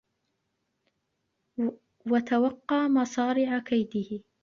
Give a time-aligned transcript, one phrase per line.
[2.11, 4.23] وَتَوَقَّى مَصَارِعَ كَيْدِهِ